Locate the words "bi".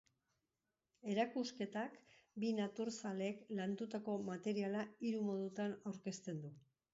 2.43-2.49